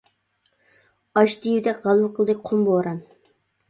ئاچ 1.21 1.37
دىۋىدەك 1.45 1.87
غەلۋە 1.87 2.11
قىلدى 2.19 2.41
قۇم 2.51 2.69
بوران. 2.73 3.09